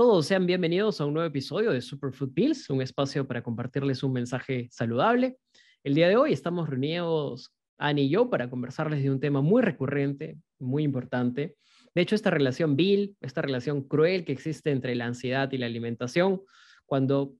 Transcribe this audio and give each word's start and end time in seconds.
Todos, 0.00 0.24
sean 0.24 0.46
bienvenidos 0.46 0.98
a 0.98 1.04
un 1.04 1.12
nuevo 1.12 1.28
episodio 1.28 1.72
de 1.72 1.82
Superfood 1.82 2.32
Pills, 2.32 2.70
un 2.70 2.80
espacio 2.80 3.26
para 3.26 3.42
compartirles 3.42 4.02
un 4.02 4.14
mensaje 4.14 4.66
saludable. 4.70 5.36
El 5.84 5.94
día 5.94 6.08
de 6.08 6.16
hoy 6.16 6.32
estamos 6.32 6.70
reunidos, 6.70 7.52
Ani 7.76 8.04
y 8.04 8.08
yo, 8.08 8.30
para 8.30 8.48
conversarles 8.48 9.02
de 9.02 9.10
un 9.10 9.20
tema 9.20 9.42
muy 9.42 9.60
recurrente, 9.60 10.38
muy 10.58 10.84
importante. 10.84 11.54
De 11.94 12.00
hecho, 12.00 12.14
esta 12.14 12.30
relación 12.30 12.76
Bill, 12.76 13.14
esta 13.20 13.42
relación 13.42 13.82
cruel 13.82 14.24
que 14.24 14.32
existe 14.32 14.70
entre 14.70 14.94
la 14.94 15.04
ansiedad 15.04 15.52
y 15.52 15.58
la 15.58 15.66
alimentación, 15.66 16.40
cuando 16.86 17.34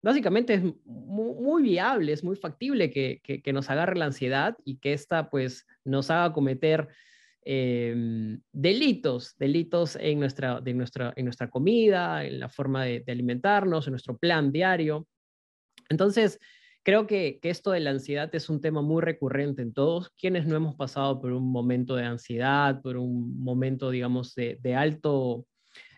básicamente 0.00 0.54
es 0.54 0.62
muy, 0.86 1.62
viable, 1.62 2.14
es 2.14 2.24
muy 2.24 2.36
factible 2.36 2.90
que, 2.90 3.20
que, 3.22 3.52
nos 3.52 3.68
agarre 3.68 3.94
la 3.94 4.06
ansiedad 4.06 4.56
y 4.64 4.78
que 4.78 4.94
esta 4.94 5.28
pues 5.28 5.66
nos 5.84 6.10
haga 6.10 6.32
cometer 6.32 6.88
Em, 7.48 8.40
delitos, 8.50 9.36
delitos 9.38 9.94
en 9.94 10.18
nuestra, 10.18 10.60
de 10.60 10.74
nuestra, 10.74 11.12
en 11.14 11.26
nuestra 11.26 11.48
comida, 11.48 12.24
en 12.24 12.40
la 12.40 12.48
forma 12.48 12.84
de, 12.84 13.04
alimentarnos, 13.06 13.86
en 13.86 13.92
nuestro 13.92 14.18
plan 14.18 14.50
diario. 14.50 15.06
Entonces, 15.88 16.40
creo 16.82 17.06
que, 17.06 17.38
esto 17.44 17.70
de 17.70 17.78
la 17.78 17.90
ansiedad 17.90 18.34
es 18.34 18.50
un 18.50 18.60
tema 18.60 18.82
muy 18.82 19.00
recurrente 19.00 19.62
en 19.62 19.72
todos 19.72 20.10
quienes 20.18 20.44
no 20.44 20.56
hemos 20.56 20.74
pasado 20.74 21.20
por 21.20 21.30
un 21.30 21.48
momento 21.48 21.94
de 21.94 22.02
ansiedad, 22.02 22.82
por 22.82 22.96
un 22.96 23.38
momento, 23.38 23.90
digamos, 23.90 24.34
de, 24.34 24.74
alto, 24.74 25.46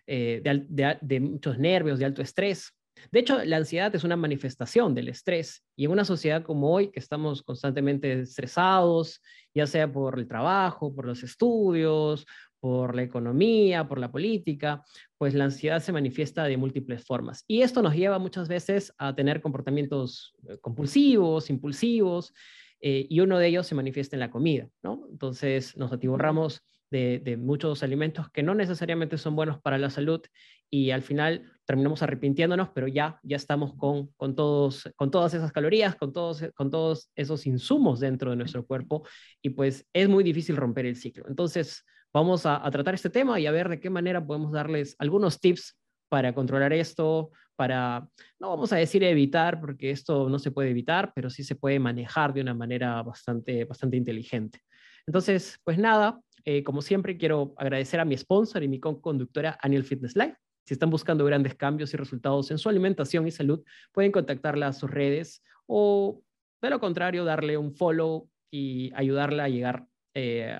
eh, 0.05 0.43
de, 0.43 1.19
muchos 1.19 1.57
nervios, 1.57 1.97
de 1.97 2.05
alto 2.05 2.21
estrés. 2.21 2.75
De 3.11 3.19
hecho, 3.19 3.43
la 3.43 3.57
ansiedad 3.57 3.93
es 3.95 4.03
una 4.03 4.15
manifestación 4.15 4.93
del 4.95 5.09
estrés 5.09 5.63
y 5.75 5.85
en 5.85 5.91
una 5.91 6.05
sociedad 6.05 6.43
como 6.43 6.71
hoy, 6.73 6.91
que 6.91 6.99
estamos 6.99 7.41
constantemente 7.43 8.21
estresados, 8.21 9.21
ya 9.53 9.67
sea 9.67 9.91
por 9.91 10.19
el 10.19 10.27
trabajo, 10.27 10.93
por 10.93 11.05
los 11.05 11.23
estudios, 11.23 12.25
por 12.59 12.95
la 12.95 13.03
economía, 13.03 13.87
por 13.87 13.99
la 13.99 14.11
política, 14.11 14.83
pues 15.17 15.33
la 15.33 15.45
ansiedad 15.45 15.81
se 15.81 15.91
manifiesta 15.91 16.43
de 16.43 16.57
múltiples 16.57 17.05
formas. 17.05 17.43
Y 17.47 17.61
esto 17.61 17.81
nos 17.81 17.95
lleva 17.95 18.19
muchas 18.19 18.47
veces 18.47 18.93
a 18.97 19.15
tener 19.15 19.41
comportamientos 19.41 20.35
eh, 20.47 20.57
compulsivos, 20.59 21.49
impulsivos, 21.49 22.33
eh, 22.81 23.05
y 23.09 23.19
uno 23.19 23.37
de 23.39 23.47
ellos 23.47 23.67
se 23.67 23.75
manifiesta 23.75 24.15
en 24.15 24.21
la 24.21 24.31
comida, 24.31 24.69
¿no? 24.81 25.05
Entonces 25.11 25.75
nos 25.75 25.91
atiborramos 25.91 26.63
de, 26.91 27.37
muchos 27.37 27.83
alimentos 27.83 28.29
que 28.31 28.41
no 28.41 28.55
necesariamente 28.55 29.17
son 29.17 29.35
buenos 29.35 29.61
para 29.61 29.77
la 29.77 29.89
salud 29.89 30.21
y 30.69 30.91
al 30.91 31.01
final 31.01 31.51
terminamos 31.65 32.01
arrepintiéndonos, 32.01 32.69
pero 32.69 32.87
ya, 32.87 33.19
ya 33.23 33.35
estamos 33.35 33.75
con, 33.75 34.07
con, 34.17 34.35
todos, 34.35 34.89
con 34.95 35.11
todas 35.11 35.33
esas 35.33 35.51
calorías, 35.51 35.95
con 35.95 36.13
todos, 36.13 36.43
con 36.55 36.71
todos 36.71 37.11
esos 37.15 37.45
insumos 37.45 37.99
dentro 37.99 38.31
de 38.31 38.37
nuestro 38.37 38.65
cuerpo 38.65 39.07
y 39.41 39.51
pues 39.51 39.87
es 39.93 40.09
muy 40.09 40.23
difícil 40.23 40.57
romper 40.57 40.85
el 40.85 40.95
ciclo. 40.95 41.25
Entonces 41.27 41.85
vamos 42.13 42.45
a, 42.45 42.67
tratar 42.71 42.95
este 42.95 43.09
tema 43.09 43.39
y 43.39 43.45
a 43.45 43.51
ver 43.51 43.69
de 43.69 43.79
qué 43.79 43.89
manera 43.89 44.25
podemos 44.25 44.51
darles 44.51 44.95
algunos 44.99 45.39
tips 45.39 45.77
para 46.09 46.33
controlar 46.33 46.73
esto, 46.73 47.31
para, 47.55 48.07
no 48.39 48.49
vamos 48.49 48.73
a 48.73 48.77
decir 48.77 49.03
evitar, 49.03 49.59
porque 49.59 49.91
esto 49.91 50.27
no 50.27 50.39
se 50.39 50.49
puede 50.49 50.71
evitar, 50.71 51.11
pero 51.13 51.29
sí 51.29 51.43
se 51.43 51.55
puede 51.55 51.77
manejar 51.77 52.33
de 52.33 52.41
una 52.41 52.55
manera 52.55 53.03
bastante, 53.03 53.65
bastante 53.65 53.97
inteligente. 53.97 54.61
Entonces, 55.05 55.59
pues 55.63 55.77
nada, 55.77 56.19
eh, 56.45 56.63
como 56.63 56.81
siempre, 56.81 57.17
quiero 57.17 57.53
agradecer 57.57 57.99
a 57.99 58.05
mi 58.05 58.17
sponsor 58.17 58.63
y 58.63 58.67
mi 58.67 58.79
conductora 58.79 59.57
Aniel 59.61 59.83
Fitness 59.83 60.15
Life. 60.15 60.35
Si 60.69 60.73
están 60.73 60.91
buscando 60.91 61.25
grandes 61.25 61.55
cambios 61.55 61.91
y 61.95 61.97
resultados 61.97 62.51
en 62.51 62.59
su 62.59 62.69
alimentación 62.69 63.25
y 63.25 63.31
salud, 63.31 63.63
pueden 63.91 64.11
contactarla 64.11 64.67
a 64.67 64.73
sus 64.73 64.87
redes 64.87 65.41
o, 65.65 66.21
de 66.61 66.69
lo 66.69 66.79
contrario, 66.79 67.25
darle 67.25 67.57
un 67.57 67.73
follow 67.73 68.29
y 68.51 68.91
ayudarla 68.93 69.45
a 69.45 69.49
llegar 69.49 69.87
eh, 70.13 70.55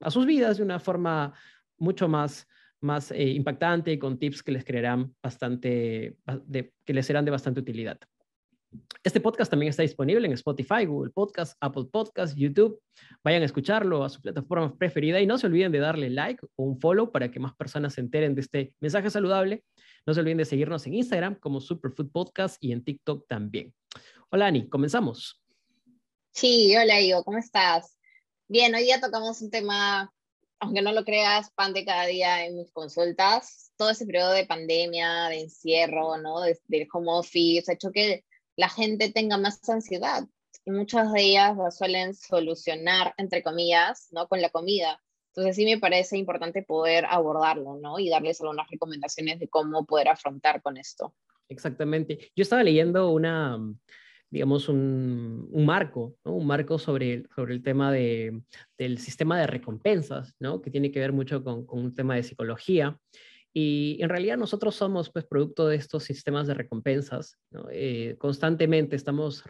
a 0.00 0.10
sus 0.10 0.26
vidas 0.26 0.58
de 0.58 0.62
una 0.62 0.78
forma 0.78 1.32
mucho 1.78 2.06
más, 2.06 2.46
más 2.82 3.10
eh, 3.12 3.30
impactante 3.30 3.92
y 3.92 3.98
con 3.98 4.18
tips 4.18 4.42
que 4.42 4.52
les 4.52 4.62
creerán 4.62 5.14
bastante, 5.22 6.18
que 6.84 6.92
les 6.92 7.06
serán 7.06 7.24
de 7.24 7.30
bastante 7.30 7.60
utilidad. 7.60 7.98
Este 9.06 9.20
podcast 9.20 9.50
también 9.50 9.70
está 9.70 9.82
disponible 9.82 10.26
en 10.26 10.32
Spotify, 10.32 10.84
Google 10.84 11.12
Podcast, 11.12 11.56
Apple 11.60 11.84
Podcast, 11.92 12.36
YouTube. 12.36 12.82
Vayan 13.22 13.42
a 13.42 13.44
escucharlo 13.44 14.02
a 14.02 14.08
su 14.08 14.20
plataforma 14.20 14.76
preferida 14.76 15.20
y 15.20 15.26
no 15.26 15.38
se 15.38 15.46
olviden 15.46 15.70
de 15.70 15.78
darle 15.78 16.10
like 16.10 16.44
o 16.56 16.64
un 16.64 16.80
follow 16.80 17.12
para 17.12 17.30
que 17.30 17.38
más 17.38 17.54
personas 17.54 17.94
se 17.94 18.00
enteren 18.00 18.34
de 18.34 18.40
este 18.40 18.74
mensaje 18.80 19.08
saludable. 19.08 19.64
No 20.04 20.12
se 20.12 20.20
olviden 20.20 20.38
de 20.38 20.44
seguirnos 20.44 20.86
en 20.86 20.94
Instagram 20.94 21.36
como 21.36 21.60
Superfood 21.60 22.10
Podcast 22.10 22.56
y 22.60 22.72
en 22.72 22.84
TikTok 22.84 23.28
también. 23.28 23.72
Hola 24.30 24.46
Ani, 24.46 24.68
comenzamos. 24.68 25.40
Sí, 26.32 26.76
hola 26.76 27.00
Ivo, 27.00 27.22
¿cómo 27.22 27.38
estás? 27.38 27.96
Bien, 28.48 28.74
hoy 28.74 28.82
día 28.82 29.00
tocamos 29.00 29.40
un 29.40 29.50
tema, 29.50 30.12
aunque 30.58 30.82
no 30.82 30.92
lo 30.92 31.04
creas, 31.04 31.50
pan 31.52 31.72
de 31.72 31.84
cada 31.84 32.06
día 32.06 32.44
en 32.44 32.56
mis 32.56 32.72
consultas. 32.72 33.72
Todo 33.76 33.90
ese 33.90 34.04
periodo 34.04 34.32
de 34.32 34.46
pandemia, 34.46 35.28
de 35.28 35.42
encierro, 35.42 36.18
¿no? 36.18 36.40
Del 36.40 36.58
de 36.66 36.88
home 36.92 37.06
office, 37.08 37.70
ha 37.70 37.74
hecho 37.74 37.90
que 37.90 38.25
la 38.56 38.68
gente 38.68 39.10
tenga 39.12 39.38
más 39.38 39.66
ansiedad. 39.68 40.26
Y 40.64 40.70
muchas 40.70 41.12
de 41.12 41.22
ellas 41.22 41.56
la 41.56 41.70
suelen 41.70 42.14
solucionar, 42.14 43.14
entre 43.18 43.42
comillas, 43.42 44.08
¿no? 44.10 44.26
Con 44.26 44.40
la 44.40 44.50
comida. 44.50 45.00
Entonces 45.28 45.56
sí 45.56 45.64
me 45.66 45.78
parece 45.78 46.16
importante 46.16 46.62
poder 46.62 47.04
abordarlo, 47.08 47.78
¿no? 47.80 47.98
Y 47.98 48.08
darles 48.08 48.40
algunas 48.40 48.68
recomendaciones 48.70 49.38
de 49.38 49.48
cómo 49.48 49.84
poder 49.84 50.08
afrontar 50.08 50.62
con 50.62 50.78
esto. 50.78 51.14
Exactamente. 51.48 52.32
Yo 52.34 52.42
estaba 52.42 52.64
leyendo 52.64 53.10
una, 53.10 53.58
digamos, 54.30 54.68
un, 54.68 55.46
un 55.52 55.66
marco, 55.66 56.16
¿no? 56.24 56.32
Un 56.32 56.46
marco 56.46 56.78
sobre, 56.78 57.24
sobre 57.34 57.54
el 57.54 57.62
tema 57.62 57.92
de, 57.92 58.40
del 58.78 58.98
sistema 58.98 59.38
de 59.38 59.46
recompensas, 59.46 60.34
¿no? 60.40 60.62
Que 60.62 60.70
tiene 60.70 60.90
que 60.90 61.00
ver 61.00 61.12
mucho 61.12 61.44
con, 61.44 61.66
con 61.66 61.80
un 61.80 61.94
tema 61.94 62.16
de 62.16 62.22
psicología. 62.22 62.98
Y 63.58 63.96
en 64.02 64.10
realidad 64.10 64.36
nosotros 64.36 64.74
somos 64.74 65.08
pues 65.08 65.24
producto 65.24 65.66
de 65.66 65.76
estos 65.76 66.04
sistemas 66.04 66.46
de 66.46 66.52
recompensas. 66.52 67.38
Eh, 67.72 68.14
constantemente 68.18 68.96
estamos 68.96 69.42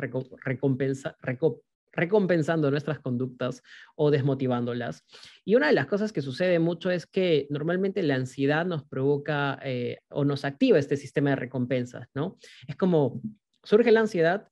recompensa 0.44 1.16
recompensando 1.90 2.70
nuestras 2.70 3.00
conductas 3.00 3.64
o 3.96 4.12
desmotivándolas. 4.12 5.04
Y 5.44 5.56
una 5.56 5.66
de 5.66 5.72
las 5.72 5.86
cosas 5.86 6.12
que 6.12 6.22
sucede 6.22 6.60
mucho 6.60 6.88
es 6.88 7.04
que 7.04 7.48
normalmente 7.50 8.00
la 8.04 8.14
ansiedad 8.14 8.64
nos 8.64 8.84
provoca 8.84 9.58
eh, 9.64 9.98
o 10.10 10.24
nos 10.24 10.44
activa 10.44 10.78
este 10.78 10.96
sistema 10.96 11.30
de 11.30 11.36
recompensas, 11.36 12.06
¿no? 12.14 12.38
Es 12.68 12.76
como 12.76 13.20
surge 13.64 13.90
la 13.90 14.00
ansiedad 14.02 14.48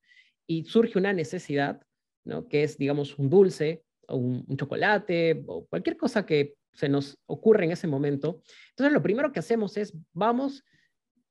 y 0.48 0.65
surge 0.65 0.98
una 0.98 1.12
necesidad, 1.12 1.81
¿no? 2.25 2.48
Que 2.48 2.65
es, 2.65 2.76
digamos, 2.76 3.16
un 3.21 3.31
dulce 3.31 3.84
o 4.09 4.16
un 4.16 4.56
chocolate 4.56 5.44
o 5.47 5.65
cualquier 5.66 5.97
cosa 5.97 6.26
que 6.26 6.56
se 6.75 6.89
nos 6.89 7.19
ocurre 7.27 7.65
en 7.65 7.73
ese 7.73 7.87
momento. 7.87 8.43
Entonces, 8.71 8.93
lo 8.93 9.03
primero 9.03 9.33
que 9.33 9.39
hacemos 9.39 9.77
es, 9.77 9.97
vamos 10.12 10.65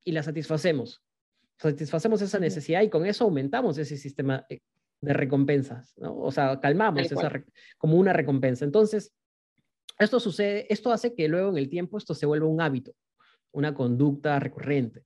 y 0.03 0.11
la 0.11 0.23
satisfacemos. 0.23 1.03
Satisfacemos 1.57 2.21
esa 2.21 2.39
necesidad 2.39 2.81
y 2.81 2.89
con 2.89 3.05
eso 3.05 3.25
aumentamos 3.25 3.77
ese 3.77 3.97
sistema 3.97 4.45
eh, 4.49 4.59
de 5.01 5.13
recompensas, 5.13 5.93
¿no? 5.97 6.17
O 6.17 6.31
sea, 6.31 6.59
calmamos 6.59 7.11
esa 7.11 7.43
como 7.77 7.97
una 7.97 8.13
recompensa. 8.13 8.65
Entonces, 8.65 9.13
esto 9.99 10.19
sucede, 10.19 10.65
esto 10.69 10.91
hace 10.91 11.13
que 11.13 11.27
luego 11.27 11.49
en 11.49 11.57
el 11.57 11.69
tiempo 11.69 11.97
esto 11.97 12.15
se 12.15 12.25
vuelva 12.25 12.47
un 12.47 12.61
hábito, 12.61 12.93
una 13.51 13.73
conducta 13.73 14.39
recurrente. 14.39 15.05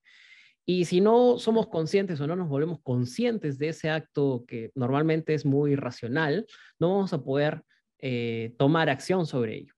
Y 0.66 0.86
si 0.86 1.02
no 1.02 1.40
somos 1.40 1.68
conscientes 1.68 2.20
o 2.20 2.28
no 2.28 2.36
nos 2.36 2.50
volvemos 2.50 2.80
conscientes 2.82 3.58
de 3.58 3.70
ese 3.70 3.90
acto 3.90 4.44
que 4.48 4.72
normalmente 4.76 5.34
es 5.34 5.46
muy 5.46 5.76
racional, 5.76 6.46
no 6.78 6.94
vamos 6.94 7.14
a 7.14 7.24
poder 7.24 7.64
eh, 8.00 8.54
tomar 8.58 8.90
acción 8.90 9.26
sobre 9.26 9.56
ello. 9.56 9.77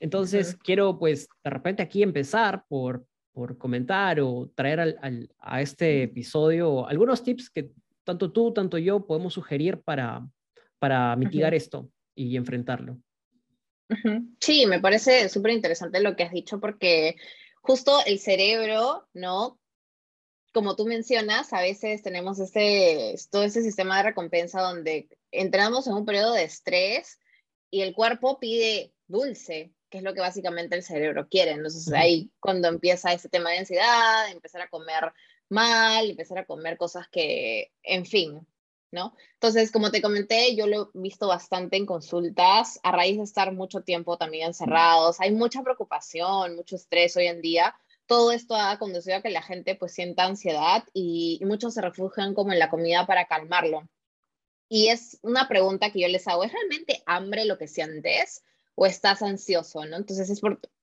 Entonces, 0.00 0.56
quiero 0.56 0.98
pues 0.98 1.28
de 1.42 1.50
repente 1.50 1.82
aquí 1.82 2.02
empezar 2.02 2.64
por, 2.68 3.06
por 3.32 3.56
comentar 3.56 4.20
o 4.20 4.50
traer 4.54 4.80
al, 4.80 5.34
a 5.38 5.62
este 5.62 6.02
episodio 6.04 6.86
algunos 6.86 7.22
tips 7.22 7.50
que 7.50 7.70
tanto 8.04 8.30
tú, 8.32 8.52
tanto 8.52 8.78
yo 8.78 9.06
podemos 9.06 9.34
sugerir 9.34 9.80
para, 9.82 10.26
para 10.78 11.16
mitigar 11.16 11.54
esto 11.54 11.90
y 12.14 12.36
enfrentarlo. 12.36 12.98
Sí, 14.40 14.66
me 14.66 14.80
parece 14.80 15.28
súper 15.28 15.52
interesante 15.52 16.00
lo 16.00 16.16
que 16.16 16.24
has 16.24 16.32
dicho 16.32 16.60
porque 16.60 17.16
justo 17.60 17.98
el 18.06 18.18
cerebro, 18.18 19.08
¿no? 19.12 19.58
Como 20.52 20.74
tú 20.74 20.86
mencionas, 20.86 21.52
a 21.52 21.60
veces 21.60 22.02
tenemos 22.02 22.38
ese, 22.38 23.14
todo 23.30 23.42
ese 23.44 23.62
sistema 23.62 23.98
de 23.98 24.04
recompensa 24.04 24.62
donde 24.62 25.08
entramos 25.30 25.86
en 25.86 25.94
un 25.94 26.06
periodo 26.06 26.32
de 26.32 26.44
estrés 26.44 27.18
y 27.70 27.82
el 27.82 27.94
cuerpo 27.94 28.38
pide 28.38 28.92
dulce, 29.06 29.72
que 29.90 29.98
es 29.98 30.04
lo 30.04 30.14
que 30.14 30.20
básicamente 30.20 30.76
el 30.76 30.82
cerebro 30.82 31.28
quiere. 31.28 31.52
Entonces 31.52 31.92
ahí 31.92 32.30
cuando 32.40 32.68
empieza 32.68 33.12
ese 33.12 33.28
tema 33.28 33.50
de 33.50 33.58
ansiedad, 33.58 34.30
empezar 34.30 34.62
a 34.62 34.68
comer 34.68 35.12
mal, 35.48 36.10
empezar 36.10 36.38
a 36.38 36.46
comer 36.46 36.76
cosas 36.76 37.08
que, 37.08 37.72
en 37.82 38.04
fin, 38.04 38.46
¿no? 38.90 39.14
Entonces, 39.34 39.70
como 39.70 39.90
te 39.90 40.02
comenté, 40.02 40.54
yo 40.56 40.66
lo 40.66 40.90
he 40.94 40.98
visto 40.98 41.28
bastante 41.28 41.76
en 41.76 41.86
consultas 41.86 42.80
a 42.82 42.92
raíz 42.92 43.18
de 43.18 43.24
estar 43.24 43.52
mucho 43.52 43.82
tiempo 43.82 44.16
también 44.16 44.48
encerrados. 44.48 45.20
Hay 45.20 45.32
mucha 45.32 45.62
preocupación, 45.62 46.56
mucho 46.56 46.76
estrés 46.76 47.16
hoy 47.16 47.26
en 47.26 47.42
día. 47.42 47.74
Todo 48.06 48.32
esto 48.32 48.54
ha 48.54 48.78
conducido 48.78 49.16
a 49.16 49.22
que 49.22 49.30
la 49.30 49.42
gente 49.42 49.74
pues 49.74 49.92
sienta 49.92 50.24
ansiedad 50.24 50.84
y, 50.92 51.40
muchos 51.44 51.74
se 51.74 51.82
refugian 51.82 52.34
como 52.34 52.52
en 52.52 52.58
la 52.58 52.70
comida 52.70 53.06
para 53.06 53.26
calmarlo. 53.26 53.88
Y 54.68 54.88
es 54.88 55.18
una 55.22 55.48
pregunta 55.48 55.92
que 55.92 56.00
yo 56.00 56.08
les 56.08 56.26
hago, 56.26 56.44
¿es 56.44 56.52
realmente 56.52 57.02
hambre 57.06 57.44
lo 57.44 57.58
que 57.58 57.68
sientes 57.68 58.44
o 58.76 58.86
estás 58.86 59.22
ansioso? 59.22 59.84
¿no? 59.84 59.96
Entonces 59.96 60.30
es 60.30 60.40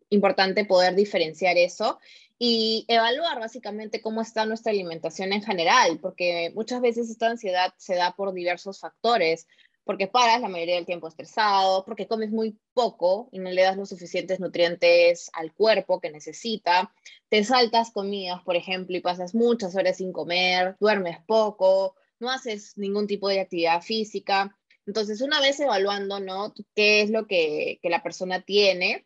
importante 0.10 0.66
poder 0.66 0.96
diferenciar 0.96 1.58
eso 1.58 2.00
y 2.38 2.84
evaluar 2.90 3.40
básicamente 3.40 4.02
cómo 4.02 4.22
está 4.22 4.46
nuestra 4.46 4.74
alimentación 4.74 5.32
en 5.32 5.42
general, 5.42 6.00
porque 6.02 6.52
muchas 6.54 6.82
veces 6.82 7.10
esta 7.10 7.28
ansiedad 7.28 7.74
se 7.78 7.96
da 7.96 8.14
por 8.16 8.34
diversos 8.34 8.82
factores, 8.82 9.48
porque 9.86 10.08
paras 10.08 10.42
la 10.42 10.50
mayoría 10.50 10.76
del 10.76 10.86
tiempo 10.86 11.08
estresado, 11.08 11.86
porque 11.86 12.08
comes 12.08 12.32
muy 12.32 12.58
poco 12.74 13.30
y 13.32 13.40
no 13.40 13.50
le 13.50 13.62
das 13.62 13.78
los 13.78 13.90
suficientes 13.90 14.40
nutrientes 14.40 15.30
al 15.34 15.54
cuerpo 15.54 16.00
que 16.00 16.12
necesita, 16.12 16.94
te 17.30 17.44
saltas 17.44 17.92
comidas, 17.92 18.42
por 18.44 18.56
ejemplo, 18.56 18.96
y 18.96 19.02
pasas 19.02 19.36
muchas 19.36 19.76
horas 19.76 19.98
sin 19.98 20.12
comer, 20.12 20.76
duermes 20.80 21.20
poco, 21.26 21.96
no 22.20 22.30
haces 22.30 22.78
ningún 22.78 23.08
tipo 23.08 23.28
de 23.28 23.42
actividad 23.42 23.82
física. 23.82 24.58
Entonces, 24.86 25.22
una 25.22 25.40
vez 25.40 25.60
evaluando, 25.60 26.20
¿no? 26.20 26.54
¿Qué 26.76 27.02
es 27.02 27.10
lo 27.10 27.28
que, 27.28 27.80
que 27.82 27.90
la 27.90 28.04
persona 28.04 28.42
tiene? 28.42 29.06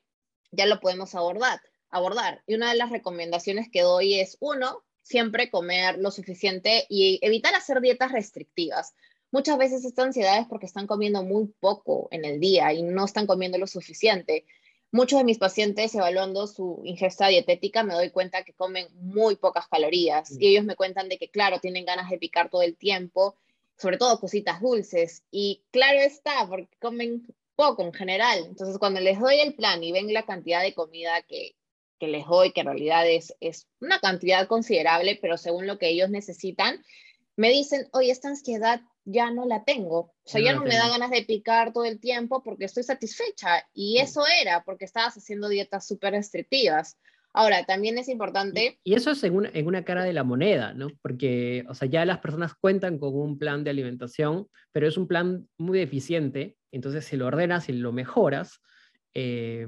Ya 0.51 0.65
lo 0.65 0.79
podemos 0.79 1.15
abordar 1.15 1.61
abordar. 1.89 2.43
Y 2.47 2.55
una 2.55 2.69
de 2.69 2.77
las 2.77 2.89
recomendaciones 2.89 3.69
que 3.69 3.81
doy 3.81 4.19
es, 4.19 4.37
uno, 4.39 4.83
siempre 5.01 5.49
comer 5.49 5.97
lo 5.99 6.11
suficiente 6.11 6.85
y 6.89 7.19
evitar 7.21 7.55
hacer 7.55 7.81
dietas 7.81 8.11
restrictivas. 8.11 8.93
Muchas 9.31 9.57
veces 9.57 9.85
esta 9.85 10.03
ansiedad 10.03 10.39
es 10.39 10.47
porque 10.47 10.65
están 10.65 10.87
comiendo 10.87 11.23
muy 11.23 11.47
poco 11.59 12.07
en 12.11 12.25
el 12.25 12.39
día 12.39 12.73
y 12.73 12.83
no 12.83 13.05
están 13.05 13.27
comiendo 13.27 13.57
lo 13.57 13.67
suficiente. 13.67 14.45
Muchos 14.91 15.19
de 15.19 15.25
mis 15.25 15.37
pacientes 15.37 15.93
evaluando 15.95 16.47
su 16.47 16.81
ingesta 16.85 17.27
dietética 17.27 17.83
me 17.83 17.93
doy 17.93 18.09
cuenta 18.09 18.43
que 18.43 18.53
comen 18.53 18.87
muy 18.93 19.35
pocas 19.35 19.67
calorías 19.67 20.31
y 20.39 20.47
ellos 20.47 20.63
me 20.63 20.75
cuentan 20.75 21.09
de 21.09 21.17
que, 21.17 21.29
claro, 21.29 21.59
tienen 21.59 21.85
ganas 21.85 22.09
de 22.09 22.17
picar 22.17 22.49
todo 22.49 22.61
el 22.61 22.77
tiempo, 22.77 23.35
sobre 23.77 23.97
todo 23.97 24.19
cositas 24.19 24.61
dulces. 24.61 25.23
Y 25.31 25.63
claro 25.71 25.99
está, 25.99 26.47
porque 26.47 26.77
comen 26.79 27.27
poco 27.55 27.83
en 27.83 27.93
general. 27.93 28.45
Entonces, 28.45 28.77
cuando 28.77 28.99
les 28.99 29.19
doy 29.19 29.39
el 29.39 29.55
plan 29.55 29.83
y 29.83 29.91
ven 29.91 30.13
la 30.13 30.25
cantidad 30.25 30.61
de 30.61 30.73
comida 30.73 31.21
que, 31.23 31.55
que 31.99 32.07
les 32.07 32.25
doy, 32.25 32.51
que 32.51 32.61
en 32.61 32.67
realidad 32.67 33.07
es, 33.09 33.35
es 33.39 33.67
una 33.79 33.99
cantidad 33.99 34.47
considerable, 34.47 35.17
pero 35.21 35.37
según 35.37 35.67
lo 35.67 35.77
que 35.77 35.89
ellos 35.89 36.09
necesitan, 36.09 36.83
me 37.35 37.49
dicen, 37.49 37.87
oye, 37.93 38.11
esta 38.11 38.29
ansiedad 38.29 38.81
ya 39.05 39.31
no 39.31 39.45
la 39.45 39.63
tengo. 39.63 39.99
O 39.99 40.13
sea, 40.25 40.41
ya 40.41 40.53
no 40.53 40.61
me 40.61 40.75
da 40.75 40.89
ganas 40.89 41.11
de 41.11 41.23
picar 41.23 41.71
todo 41.71 41.85
el 41.85 41.99
tiempo 41.99 42.43
porque 42.43 42.65
estoy 42.65 42.83
satisfecha. 42.83 43.67
Y 43.73 43.99
eso 43.99 44.23
era 44.41 44.63
porque 44.63 44.85
estabas 44.85 45.15
haciendo 45.15 45.47
dietas 45.47 45.87
súper 45.87 46.13
restrictivas. 46.13 46.97
Ahora, 47.37 47.65
también 47.65 47.99
es 47.99 48.09
importante... 48.09 48.79
Y 48.83 48.95
eso 48.95 49.11
es 49.11 49.23
en 49.23 49.35
una, 49.35 49.51
en 49.53 49.67
una, 49.67 49.85
cara 49.85 50.03
de 50.03 50.11
la 50.11 50.23
moneda, 50.23 50.73
¿no? 50.73 50.87
Porque, 51.03 51.63
o 51.69 51.75
sea, 51.75 51.87
ya 51.87 52.03
las 52.03 52.17
personas 52.17 52.55
cuentan 52.59 52.97
con 52.97 53.13
un 53.13 53.37
plan 53.37 53.63
de 53.63 53.69
alimentación, 53.69 54.47
pero 54.71 54.87
es 54.87 54.97
un 54.97 55.07
plan 55.07 55.47
muy 55.59 55.77
deficiente. 55.77 56.57
Entonces, 56.71 57.05
si 57.05 57.15
lo 57.15 57.27
ordenas 57.27 57.69
y 57.69 57.73
lo 57.73 57.91
mejoras, 57.91 58.59
eh, 59.13 59.67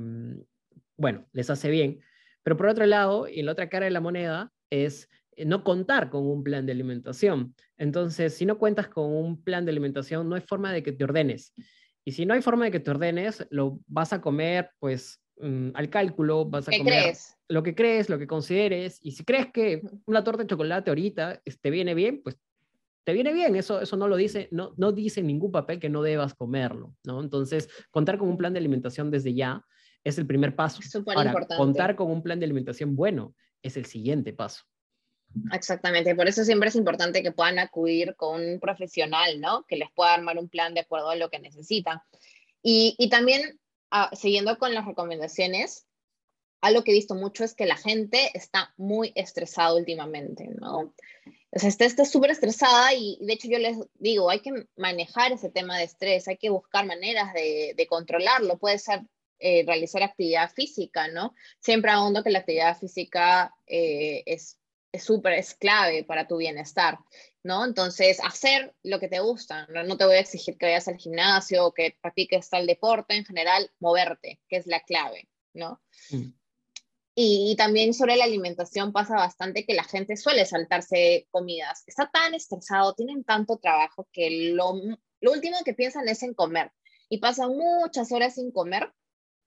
bueno, 0.98 1.27
les 1.31 1.51
hace 1.51 1.69
bien. 1.69 2.00
Pero 2.42 2.57
por 2.57 2.66
otro 2.66 2.88
lado, 2.88 3.27
y 3.27 3.44
la 3.44 3.51
otra 3.51 3.69
cara 3.69 3.86
de 3.86 3.92
la 3.92 4.01
moneda 4.01 4.51
es 4.72 5.07
eh, 5.36 5.45
no 5.45 5.63
contar 5.63 6.10
con 6.10 6.25
un 6.25 6.44
plan 6.44 6.65
de 6.65 6.72
alimentación. 6.72 7.54
Entonces, 7.77 8.33
si 8.33 8.48
no 8.48 8.57
cuentas 8.57 8.88
con 8.88 9.13
un 9.13 9.44
plan 9.44 9.65
de 9.65 9.72
alimentación, 9.72 10.27
no 10.27 10.33
hay 10.33 10.42
forma 10.42 10.74
de 10.74 10.81
que 10.81 10.92
te 10.92 11.04
ordenes. 11.04 11.54
Y 12.04 12.13
si 12.13 12.25
no 12.25 12.33
hay 12.33 12.42
forma 12.42 12.65
de 12.65 12.72
que 12.72 12.80
te 12.80 12.89
ordenes, 12.89 13.45
lo 13.51 13.80
vas 13.86 14.12
a 14.12 14.22
comer, 14.22 14.72
pues, 14.80 15.22
mm, 15.39 15.69
al 15.74 15.89
cálculo, 15.89 16.45
vas 16.45 16.68
a 16.68 16.77
comer 16.77 17.15
lo 17.47 17.63
que 17.63 17.74
crees, 17.74 18.09
lo 18.09 18.19
que 18.19 18.27
consideres. 18.27 19.00
Y 19.01 19.12
si 19.12 19.24
crees 19.24 19.47
que 19.51 19.81
una 20.06 20.24
torta 20.24 20.44
de 20.44 20.50
chocolate 20.50 20.91
ahorita 20.91 21.41
te 21.62 21.69
viene 21.69 21.94
bien, 21.94 22.21
pues 22.24 22.38
te 23.03 23.13
viene 23.13 23.33
bien, 23.33 23.56
eso, 23.56 23.81
eso 23.81 23.97
no 23.97 24.07
lo 24.07 24.18
dice, 24.18 24.50
no, 24.51 24.74
no 24.77 24.91
dice 24.91 25.21
en 25.21 25.27
ningún 25.27 25.51
papel 25.51 25.80
que 25.80 25.89
no 25.89 26.03
debas 26.03 26.36
comerlo, 26.36 26.95
¿no? 27.03 27.21
Entonces, 27.21 27.68
contar 27.89 28.19
con 28.19 28.30
un 28.30 28.38
plan 28.38 28.53
de 28.53 28.59
alimentación 28.59 29.09
desde 29.09 29.33
ya 29.33 29.65
es 30.03 30.18
el 30.18 30.27
primer 30.27 30.56
paso. 30.56 30.80
Para 31.03 31.33
contar 31.57 31.95
con 31.95 32.12
un 32.12 32.21
plan 32.21 32.39
de 32.39 32.45
alimentación 32.45 32.95
bueno 32.95 33.33
es 33.62 33.77
el 33.77 33.86
siguiente 33.86 34.33
paso. 34.33 34.63
Exactamente, 35.53 36.15
por 36.15 36.27
eso 36.27 36.44
siempre 36.44 36.69
es 36.69 36.75
importante 36.75 37.21
que 37.21 37.31
puedan 37.31 37.59
acudir 37.59 38.15
con 38.15 38.41
un 38.41 38.59
profesional, 38.59 39.39
¿no? 39.39 39.63
Que 39.68 39.75
les 39.75 39.91
pueda 39.91 40.13
armar 40.13 40.38
un 40.38 40.50
plan 40.50 40.74
de 40.74 40.81
acuerdo 40.81 41.09
a 41.09 41.15
lo 41.15 41.30
que 41.30 41.39
necesitan. 41.39 42.00
Y, 42.62 43.09
también, 43.09 43.59
ah, 43.91 44.09
siguiendo 44.13 44.57
con 44.57 44.74
las 44.74 44.86
recomendaciones, 44.86 45.86
algo 46.62 46.83
que 46.83 46.91
he 46.91 46.95
visto 46.95 47.15
mucho 47.15 47.44
es 47.44 47.56
que 47.56 47.65
la 47.65 47.77
gente 47.77 48.31
está 48.33 48.74
muy 48.77 49.12
estresada 49.15 49.74
últimamente, 49.74 50.50
¿no? 50.59 50.94
O 51.51 51.59
sea, 51.59 51.69
está 51.69 52.06
súper 52.06 52.31
estresada 52.31 52.94
y 52.94 53.18
de 53.21 53.33
hecho 53.33 53.47
yo 53.47 53.57
les 53.57 53.77
digo, 53.95 54.30
hay 54.30 54.41
que 54.41 54.51
manejar 54.75 55.31
ese 55.31 55.50
tema 55.50 55.77
de 55.77 55.86
estrés, 55.86 56.27
hay 56.27 56.38
que 56.38 56.50
buscar 56.50 56.86
maneras 56.86 57.33
de, 57.33 57.88
controlarlo. 57.89 58.59
Puede 58.59 58.77
ser 58.77 59.01
eh, 59.39 59.63
realizar 59.65 60.03
actividad 60.03 60.51
física, 60.51 61.07
¿no? 61.07 61.33
Siempre 61.59 61.91
ahondo 61.91 62.24
que 62.24 62.30
la 62.30 62.39
actividad 62.39 62.77
física 62.77 63.56
eh, 63.65 64.21
es 64.27 64.59
súper, 64.94 65.33
es, 65.33 65.56
clave 65.56 66.03
para 66.03 66.27
tu 66.27 66.38
bienestar, 66.38 67.00
¿no? 67.44 67.65
Entonces, 67.65 68.19
hacer 68.24 68.74
lo 68.83 69.00
que 69.00 69.07
te 69.07 69.19
gusta, 69.19 69.68
¿no? 69.68 69.83
no 69.83 69.97
te 69.97 70.06
voy 70.06 70.15
a 70.15 70.19
exigir 70.19 70.57
que 70.57 70.65
vayas 70.65 70.88
al 70.88 70.97
gimnasio 70.97 71.65
o 71.65 71.74
que 71.74 71.97
practiques 72.01 72.50
tal 72.50 72.68
deporte, 72.68 73.15
en 73.15 73.25
general, 73.25 73.71
moverte, 73.80 74.41
que 74.47 74.57
es 74.57 74.68
la 74.68 74.81
clave, 74.81 75.30
¿no? 75.53 75.81
Mm. 76.12 76.33
Y, 77.15 77.56
también 77.57 77.94
sobre 77.94 78.15
la 78.15 78.24
alimentación 78.24 78.94
pasa 78.94 79.15
bastante 79.15 79.65
que 79.65 79.74
la 79.74 79.83
gente 79.83 80.15
suele 80.15 80.45
saltarse 80.45 81.27
comidas. 81.31 81.83
Está 81.86 82.09
tan 82.09 82.33
estresado, 82.33 82.94
tienen 82.94 83.25
tanto 83.25 83.57
trabajo 83.57 84.07
que 84.13 84.53
lo, 84.53 84.74
lo 85.19 85.31
último 85.31 85.57
que 85.65 85.74
piensan 85.74 86.07
es 86.07 86.24
en 86.24 86.33
comer. 86.33 86.71
Y 87.09 87.18
pasan 87.18 87.57
muchas 87.57 88.12
horas 88.13 88.36
sin 88.36 88.51
comer 88.51 88.94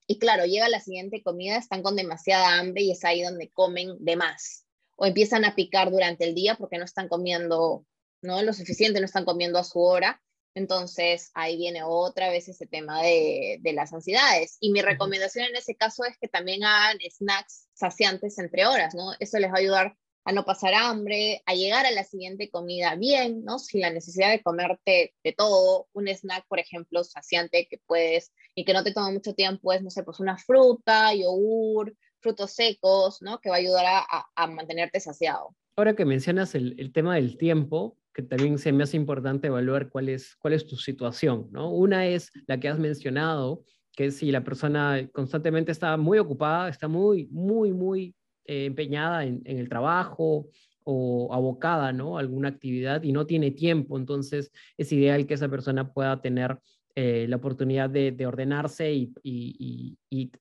y 0.06 0.18
claro, 0.18 0.44
llega 0.44 0.68
la 0.68 0.80
siguiente 0.80 1.22
comida, 1.22 1.56
están 1.56 1.82
con 1.82 1.96
demasiada 1.96 2.58
hambre 2.58 2.82
y 2.82 2.90
es 2.90 3.04
ahí 3.04 3.22
donde 3.22 3.50
comen 3.50 3.96
de 4.04 4.16
más. 4.16 4.61
O 4.96 5.06
empiezan 5.06 5.44
a 5.44 5.54
picar 5.54 5.90
durante 5.90 6.24
el 6.24 6.34
día 6.34 6.54
porque 6.56 6.78
no 6.78 6.84
están 6.84 7.08
comiendo 7.08 7.86
¿no? 8.22 8.42
lo 8.42 8.52
suficiente, 8.52 9.00
no 9.00 9.06
están 9.06 9.24
comiendo 9.24 9.58
a 9.58 9.64
su 9.64 9.80
hora. 9.80 10.22
Entonces 10.54 11.30
ahí 11.34 11.56
viene 11.56 11.82
otra 11.82 12.28
vez 12.28 12.48
ese 12.48 12.66
tema 12.66 13.02
de, 13.02 13.58
de 13.60 13.72
las 13.72 13.92
ansiedades. 13.92 14.58
Y 14.60 14.70
mi 14.70 14.82
recomendación 14.82 15.46
en 15.46 15.56
ese 15.56 15.74
caso 15.74 16.04
es 16.04 16.18
que 16.18 16.28
también 16.28 16.62
hagan 16.64 16.98
snacks 17.10 17.68
saciantes 17.72 18.38
entre 18.38 18.66
horas, 18.66 18.94
¿no? 18.94 19.12
Eso 19.18 19.38
les 19.38 19.50
va 19.50 19.56
a 19.56 19.60
ayudar 19.60 19.96
a 20.24 20.32
no 20.32 20.44
pasar 20.44 20.74
hambre, 20.74 21.42
a 21.46 21.54
llegar 21.54 21.84
a 21.86 21.90
la 21.90 22.04
siguiente 22.04 22.48
comida 22.50 22.94
bien, 22.94 23.44
¿no? 23.44 23.58
Sin 23.58 23.80
la 23.80 23.90
necesidad 23.90 24.30
de 24.30 24.42
comerte 24.42 25.14
de 25.24 25.32
todo, 25.32 25.88
un 25.92 26.08
snack, 26.08 26.46
por 26.46 26.60
ejemplo, 26.60 27.02
saciante 27.02 27.66
que 27.68 27.78
puedes 27.86 28.32
y 28.54 28.64
que 28.64 28.72
no 28.72 28.84
te 28.84 28.92
toma 28.92 29.10
mucho 29.10 29.34
tiempo 29.34 29.72
es, 29.72 29.82
no 29.82 29.90
sé, 29.90 30.04
pues 30.04 30.20
una 30.20 30.38
fruta, 30.38 31.12
yogur, 31.14 31.96
frutos 32.22 32.52
secos, 32.52 33.20
¿no? 33.20 33.40
Que 33.40 33.50
va 33.50 33.56
a 33.56 33.58
ayudar 33.58 33.84
a, 33.86 34.46
mantenerte 34.46 35.00
saciado. 35.00 35.54
Ahora 35.76 35.94
que 35.94 36.04
mencionas 36.04 36.54
el, 36.54 36.92
tema 36.92 37.16
del 37.16 37.36
tiempo, 37.36 37.98
que 38.14 38.22
también 38.22 38.58
se 38.58 38.72
me 38.72 38.84
hace 38.84 38.96
importante 38.96 39.48
evaluar 39.48 39.88
cuál 39.88 40.08
es, 40.08 40.36
cuál 40.36 40.54
es 40.54 40.66
tu 40.66 40.76
situación, 40.76 41.48
¿no? 41.50 41.70
Una 41.70 42.06
es 42.06 42.30
la 42.46 42.60
que 42.60 42.68
has 42.68 42.78
mencionado, 42.78 43.64
que 43.94 44.10
si 44.10 44.30
la 44.30 44.44
persona 44.44 45.08
constantemente 45.12 45.72
está 45.72 45.96
muy 45.96 46.18
ocupada, 46.18 46.68
está 46.68 46.88
muy, 46.88 47.26
muy, 47.26 47.72
muy 47.72 48.14
eh, 48.44 48.66
empeñada 48.66 49.24
en, 49.24 49.42
el 49.44 49.68
trabajo 49.68 50.48
o 50.84 51.32
abocada 51.32 51.92
¿no? 51.92 52.16
a 52.16 52.20
alguna 52.20 52.48
actividad 52.48 53.02
y 53.04 53.12
no 53.12 53.24
tiene 53.24 53.52
tiempo, 53.52 53.96
entonces 53.96 54.50
es 54.76 54.92
ideal 54.92 55.26
que 55.26 55.34
esa 55.34 55.48
persona 55.48 55.92
pueda 55.92 56.20
tener 56.20 56.58
eh, 56.94 57.26
la 57.28 57.36
oportunidad 57.36 57.90
de, 57.90 58.26
ordenarse 58.26 58.92
y, 58.92 59.96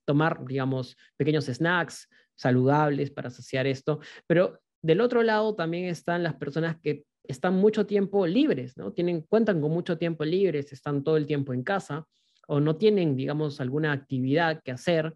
tomar, 0.05 0.45
digamos, 0.45 0.97
pequeños 1.17 1.45
snacks 1.45 2.09
saludables 2.35 3.11
para 3.11 3.29
saciar 3.29 3.67
esto. 3.67 3.99
Pero 4.27 4.59
del 4.81 5.01
otro 5.01 5.23
lado 5.23 5.55
también 5.55 5.85
están 5.85 6.23
las 6.23 6.35
personas 6.35 6.77
que 6.81 7.03
están 7.23 7.55
mucho 7.55 7.85
tiempo 7.85 8.25
libres, 8.25 8.75
¿no? 8.77 8.91
Tienen, 8.91 9.21
cuentan 9.21 9.61
con 9.61 9.71
mucho 9.71 9.97
tiempo 9.97 10.25
libres, 10.25 10.73
están 10.73 11.03
todo 11.03 11.17
el 11.17 11.27
tiempo 11.27 11.53
en 11.53 11.63
casa 11.63 12.05
o 12.47 12.59
no 12.59 12.75
tienen, 12.75 13.15
digamos, 13.15 13.61
alguna 13.61 13.91
actividad 13.91 14.61
que 14.63 14.71
hacer 14.71 15.13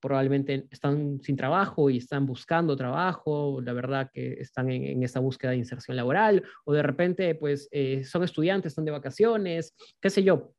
probablemente 0.00 0.66
están 0.70 1.20
sin 1.22 1.36
trabajo 1.36 1.90
y 1.90 1.98
están 1.98 2.26
buscando 2.26 2.76
trabajo, 2.76 3.60
la 3.60 3.72
verdad 3.72 4.10
que 4.12 4.34
están 4.34 4.70
en, 4.70 4.84
en 4.84 5.02
esta 5.02 5.20
búsqueda 5.20 5.52
de 5.52 5.58
inserción 5.58 5.96
laboral, 5.96 6.42
o 6.64 6.72
de 6.72 6.82
repente 6.82 7.34
pues 7.34 7.68
eh, 7.70 8.04
son 8.04 8.22
estudiantes, 8.22 8.72
están 8.72 8.84
de 8.84 8.90
vacaciones, 8.92 9.74
qué 10.00 10.10
sé 10.10 10.22
yo. 10.22 10.52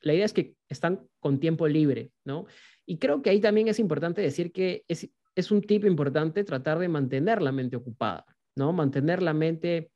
La 0.00 0.14
idea 0.14 0.24
es 0.24 0.32
que 0.32 0.54
están 0.68 1.06
con 1.20 1.40
tiempo 1.40 1.66
libre, 1.68 2.10
¿no? 2.24 2.46
Y 2.84 2.98
creo 2.98 3.22
que 3.22 3.30
ahí 3.30 3.40
también 3.40 3.68
es 3.68 3.78
importante 3.78 4.22
decir 4.22 4.52
que 4.52 4.84
es, 4.88 5.10
es 5.34 5.50
un 5.50 5.60
tip 5.60 5.84
importante 5.84 6.44
tratar 6.44 6.78
de 6.78 6.88
mantener 6.88 7.42
la 7.42 7.52
mente 7.52 7.76
ocupada, 7.76 8.24
¿no? 8.54 8.72
Mantener 8.72 9.22
la 9.22 9.34
mente 9.34 9.90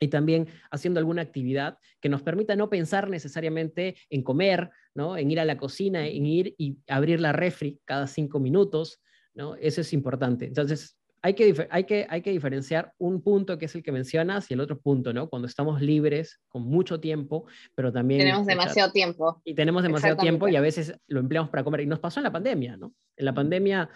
y 0.00 0.08
también 0.08 0.48
haciendo 0.70 1.00
alguna 1.00 1.22
actividad 1.22 1.78
que 2.00 2.08
nos 2.08 2.22
permita 2.22 2.54
no 2.56 2.70
pensar 2.70 3.08
necesariamente 3.08 3.96
en 4.10 4.22
comer, 4.22 4.70
¿no? 4.94 5.16
En 5.16 5.30
ir 5.30 5.40
a 5.40 5.44
la 5.44 5.56
cocina, 5.56 6.06
en 6.06 6.26
ir 6.26 6.54
y 6.58 6.78
abrir 6.88 7.20
la 7.20 7.32
refri 7.32 7.80
cada 7.84 8.06
cinco 8.06 8.40
minutos, 8.40 9.00
¿no? 9.34 9.56
Eso 9.56 9.80
es 9.80 9.92
importante. 9.92 10.44
Entonces, 10.44 10.97
hay 11.22 11.34
que, 11.34 11.68
hay, 11.70 11.84
que, 11.84 12.06
hay 12.08 12.22
que 12.22 12.30
diferenciar 12.30 12.92
un 12.98 13.22
punto 13.22 13.58
que 13.58 13.66
es 13.66 13.74
el 13.74 13.82
que 13.82 13.92
mencionas 13.92 14.50
y 14.50 14.54
el 14.54 14.60
otro 14.60 14.80
punto, 14.80 15.12
¿no? 15.12 15.28
Cuando 15.28 15.48
estamos 15.48 15.80
libres, 15.80 16.40
con 16.48 16.62
mucho 16.62 17.00
tiempo, 17.00 17.46
pero 17.74 17.92
también... 17.92 18.20
Tenemos 18.20 18.46
demasiado 18.46 18.92
tiempo. 18.92 19.42
Y 19.44 19.54
tenemos 19.54 19.82
demasiado 19.82 20.16
tiempo 20.16 20.48
y 20.48 20.56
a 20.56 20.60
veces 20.60 20.94
lo 21.08 21.20
empleamos 21.20 21.50
para 21.50 21.64
comer. 21.64 21.80
Y 21.80 21.86
nos 21.86 21.98
pasó 21.98 22.20
en 22.20 22.24
la 22.24 22.32
pandemia, 22.32 22.76
¿no? 22.76 22.94
En 23.16 23.24
la 23.24 23.34
pandemia 23.34 23.90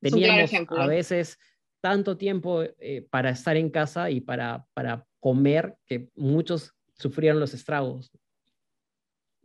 teníamos 0.00 0.50
a 0.70 0.86
veces 0.86 1.38
tanto 1.80 2.16
tiempo 2.16 2.62
eh, 2.62 3.06
para 3.10 3.30
estar 3.30 3.56
en 3.56 3.70
casa 3.70 4.10
y 4.10 4.20
para, 4.20 4.66
para 4.74 5.06
comer 5.20 5.76
que 5.86 6.10
muchos 6.16 6.74
sufrieron 6.94 7.38
los 7.38 7.54
estragos. 7.54 8.10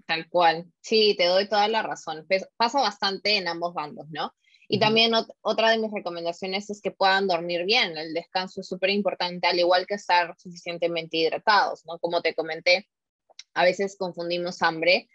Tal 0.07 0.27
cual. 0.27 0.65
Sí, 0.81 1.15
te 1.17 1.25
doy 1.25 1.47
toda 1.47 1.67
la 1.67 1.83
razón. 1.83 2.25
Pasa 2.57 2.81
bastante 2.81 3.37
en 3.37 3.47
ambos 3.47 3.73
bandos, 3.73 4.07
¿no? 4.09 4.33
Y 4.73 4.79
también 4.79 5.11
otra 5.41 5.71
de 5.71 5.79
mis 5.79 5.91
recomendaciones 5.91 6.69
es 6.69 6.81
que 6.81 6.91
puedan 6.91 7.27
dormir 7.27 7.65
bien. 7.65 7.97
El 7.97 8.13
descanso 8.13 8.61
es 8.61 8.67
súper 8.69 8.89
importante, 8.91 9.45
al 9.45 9.59
igual 9.59 9.85
que 9.85 9.95
estar 9.95 10.33
suficientemente 10.39 11.17
hidratados, 11.17 11.85
¿no? 11.85 11.99
Como 11.99 12.21
te 12.21 12.33
comenté, 12.33 12.87
a 13.53 13.65
veces 13.65 13.97
confundimos 13.97 14.61
hambre 14.61 15.09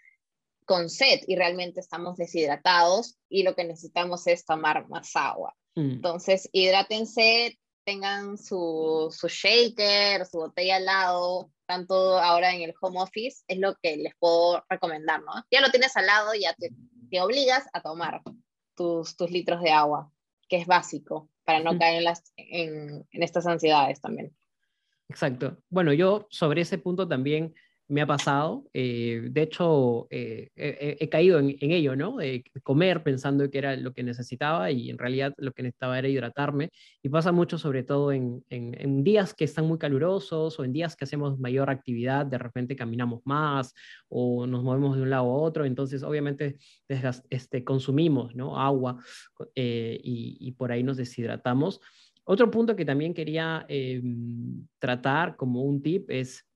con 0.65 0.91
sed 0.91 1.21
y 1.25 1.35
realmente 1.35 1.79
estamos 1.79 2.17
deshidratados 2.17 3.17
y 3.29 3.41
lo 3.41 3.55
que 3.55 3.63
necesitamos 3.63 4.27
es 4.27 4.45
tomar 4.45 4.87
más 4.89 5.15
agua. 5.15 5.55
Mm. 5.73 5.91
Entonces, 5.93 6.47
hidrátense, 6.51 7.57
tengan 7.83 8.37
su, 8.37 9.11
su 9.11 9.27
shaker, 9.27 10.27
su 10.27 10.37
botella 10.37 10.75
al 10.75 10.85
lado, 10.85 11.51
tanto 11.65 12.19
ahora 12.19 12.53
en 12.53 12.61
el 12.61 12.75
home 12.79 13.01
office, 13.01 13.43
es 13.47 13.57
lo 13.57 13.73
que 13.81 13.97
les 13.97 14.13
puedo 14.19 14.63
recomendar, 14.69 15.23
¿no? 15.23 15.33
Ya 15.49 15.61
lo 15.61 15.71
tienes 15.71 15.97
al 15.97 16.05
lado, 16.05 16.35
ya 16.35 16.53
te, 16.53 16.69
te 17.09 17.21
obligas 17.21 17.65
a 17.73 17.81
tomar 17.81 18.21
tus, 18.77 19.17
tus, 19.17 19.29
litros 19.29 19.61
de 19.61 19.71
agua, 19.71 20.09
que 20.47 20.55
es 20.55 20.67
básico 20.67 21.29
para 21.43 21.59
no 21.59 21.77
caer 21.77 21.97
en, 21.97 22.03
las, 22.05 22.31
en, 22.37 23.05
en 23.11 23.23
estas 23.23 23.45
ansiedades 23.45 23.99
también. 23.99 24.33
Exacto. 25.09 25.57
Bueno, 25.69 25.91
yo 25.91 26.27
sobre 26.29 26.61
ese 26.61 26.77
punto 26.77 27.07
también 27.07 27.53
me 27.89 28.01
ha 28.01 28.07
pasado. 28.07 28.65
Eh, 28.73 29.29
de 29.31 29.41
hecho, 29.41 30.07
eh, 30.09 30.49
he, 30.55 31.09
caído 31.09 31.39
en, 31.39 31.55
ello, 31.59 31.95
¿no? 31.95 32.17
De 32.17 32.43
comer 32.63 33.03
pensando 33.03 33.49
que 33.49 33.57
era 33.57 33.75
lo 33.77 33.93
que 33.93 34.03
necesitaba 34.03 34.71
y 34.71 34.89
en 34.89 34.97
realidad 34.97 35.33
lo 35.37 35.53
que 35.53 35.63
necesitaba 35.63 35.97
era 35.97 36.09
hidratarme. 36.09 36.71
Y 37.01 37.09
pasa 37.09 37.31
mucho, 37.31 37.57
sobre 37.57 37.83
todo 37.83 38.11
en, 38.11 38.43
en, 38.49 39.03
días 39.03 39.33
que 39.33 39.45
están 39.45 39.65
muy 39.67 39.77
calurosos 39.77 40.59
o 40.59 40.63
en 40.65 40.73
días 40.73 40.95
que 40.95 41.05
hacemos 41.05 41.39
mayor 41.39 41.69
actividad, 41.69 42.25
de 42.25 42.37
repente 42.37 42.75
caminamos 42.75 43.21
más 43.25 43.73
o 44.09 44.45
nos 44.45 44.63
movemos 44.63 44.97
de 44.97 45.03
un 45.03 45.09
lado 45.09 45.25
a 45.25 45.37
otro. 45.37 45.65
Entonces, 45.65 46.03
obviamente, 46.03 46.57
este, 47.29 47.63
consumimos 47.63 48.35
¿no? 48.35 48.59
agua 48.59 48.97
eh, 49.55 49.99
y, 50.03 50.37
y 50.41 50.51
por 50.53 50.71
ahí 50.71 50.83
nos 50.83 50.97
deshidratamos. 50.97 51.79
Otro 52.25 52.51
punto 52.51 52.75
que 52.75 52.83
también 52.83 53.13
quería 53.13 53.65
tratar 54.79 55.37
como 55.37 55.63
un 55.63 55.81
tip 55.81 56.09
es 56.11 56.46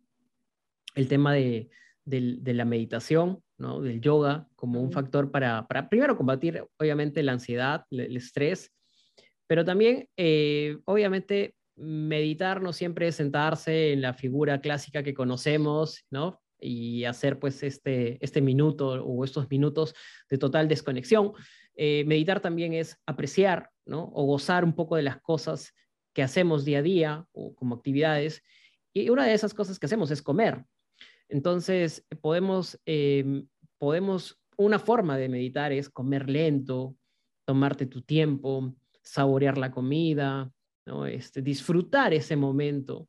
el 0.95 1.07
tema 1.07 1.33
de, 1.33 1.69
la 2.05 2.65
meditación, 2.65 3.43
¿no? 3.57 3.81
del 3.81 4.01
yoga, 4.01 4.48
como 4.55 4.81
un 4.81 4.91
factor 4.91 5.31
para, 5.31 5.67
primero 5.89 6.17
combatir, 6.17 6.63
obviamente, 6.77 7.24
la 7.24 7.33
ansiedad, 7.33 7.86
el, 7.91 8.15
estrés, 8.15 8.71
pero 9.48 9.65
también, 9.65 10.07
eh, 10.17 10.77
obviamente, 10.86 11.55
meditar 11.75 12.62
no 12.62 12.74
siempre 12.74 13.07
es 13.07 13.15
sentarse 13.15 13.93
en 13.93 14.01
la 14.01 14.13
figura 14.13 14.62
clásica 14.62 15.03
que 15.03 15.13
conocemos, 15.13 16.05
¿no? 16.10 16.41
Y 16.60 17.05
hacer 17.05 17.39
pues 17.39 17.63
este, 17.63 18.24
este 18.24 18.39
minuto 18.39 19.03
o 19.03 19.25
estos 19.25 19.50
minutos 19.50 19.95
de 20.29 20.38
total 20.38 20.67
desconexión. 20.67 21.33
Eh, 21.75 22.03
meditar 22.05 22.39
también 22.39 22.74
es 22.74 22.98
apreciar, 23.05 23.71
¿no? 23.86 24.12
O 24.13 24.25
gozar 24.25 24.63
un 24.63 24.74
poco 24.74 24.95
de 24.95 25.01
las 25.01 25.19
cosas 25.21 25.74
que 26.13 26.21
hacemos 26.21 26.65
día 26.65 26.79
a 26.79 26.83
día 26.83 27.25
o 27.31 27.55
como 27.55 27.75
actividades. 27.75 28.43
Y 28.93 29.10
una 29.10 29.25
de 29.25 29.33
esas 29.33 29.53
cosas 29.53 29.79
que 29.79 29.86
hacemos 29.86 30.12
es 30.12 30.21
comer, 30.21 30.63
entonces, 31.32 32.06
podemos, 32.22 32.78
em, 32.86 33.48
podemos, 33.78 34.38
una 34.58 34.80
forma 34.80 35.18
de 35.18 35.30
meditar 35.30 35.72
es 35.72 35.90
comer 35.90 36.30
lento, 36.30 36.96
tomarte 37.46 37.86
tu 37.86 38.02
tiempo, 38.02 38.76
saborear 39.02 39.58
la 39.58 39.72
comida, 39.72 40.52
¿no? 40.86 41.06
este, 41.06 41.42
disfrutar 41.42 42.14
ese 42.14 42.36
momento. 42.36 43.08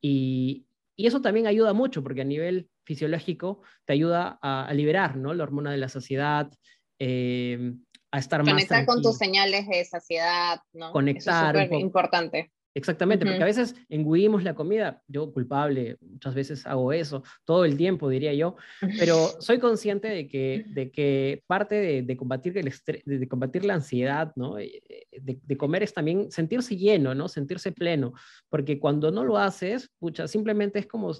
Y, 0.00 0.66
y, 0.96 1.06
eso 1.06 1.20
también 1.20 1.46
ayuda 1.46 1.74
mucho 1.74 2.02
porque 2.02 2.22
a 2.22 2.24
nivel 2.24 2.70
fisiológico 2.84 3.60
te 3.84 3.92
ayuda 3.92 4.38
a, 4.40 4.72
liberar 4.72 5.18
¿no? 5.18 5.34
la 5.34 5.44
hormona 5.44 5.70
de 5.70 5.76
la 5.76 5.90
saciedad, 5.90 6.50
em, 6.98 7.84
a 8.10 8.18
estar 8.18 8.40
Conectar 8.40 8.54
más 8.54 8.66
Conectar 8.66 8.86
con 8.86 9.02
tus 9.02 9.18
señales 9.18 9.68
de 9.68 9.84
saciedad, 9.84 10.60
¿no? 10.72 10.90
Conectar. 10.92 11.54
Eso 11.54 11.74
es 11.74 11.80
importante. 11.80 12.50
Exactamente, 12.78 13.26
porque 13.26 13.42
a 13.42 13.46
veces 13.46 13.74
engullimos 13.88 14.44
la 14.44 14.54
comida, 14.54 15.02
yo 15.08 15.32
culpable, 15.32 15.96
muchas 16.00 16.32
veces 16.32 16.64
hago 16.64 16.92
eso, 16.92 17.24
todo 17.44 17.64
el 17.64 17.76
tiempo 17.76 18.08
diría 18.08 18.32
yo, 18.34 18.54
pero 19.00 19.16
soy 19.40 19.58
consciente 19.58 20.06
de 20.06 20.28
que, 20.28 20.64
de 20.68 20.92
que 20.92 21.42
parte 21.48 22.04
de, 22.04 22.16
combatir 22.16 22.56
el 22.56 22.72
de 23.04 23.28
combatir 23.28 23.64
la 23.64 23.74
ansiedad, 23.74 24.32
¿no? 24.36 24.60
Eh, 24.60 24.80
eh, 24.88 25.20
de, 25.20 25.56
comer 25.56 25.82
es 25.82 25.92
también 25.92 26.30
sentirse 26.30 26.76
lleno, 26.76 27.16
¿no? 27.16 27.26
Sentirse 27.26 27.72
pleno, 27.72 28.12
porque 28.48 28.78
cuando 28.78 29.10
no 29.10 29.24
lo 29.24 29.38
haces, 29.38 29.90
pucha, 29.98 30.28
simplemente 30.28 30.78
es 30.78 30.86
como 30.86 31.12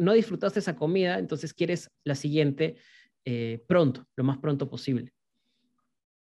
no 0.00 0.14
disfrutaste 0.14 0.58
esa 0.58 0.74
comida, 0.74 1.20
entonces 1.20 1.54
quieres 1.54 1.92
la 2.02 2.16
siguiente 2.16 2.74
eh, 3.24 3.64
pronto, 3.68 4.04
lo 4.16 4.24
más 4.24 4.38
pronto 4.38 4.68
posible. 4.68 5.12